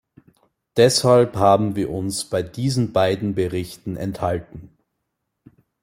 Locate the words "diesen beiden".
2.41-3.35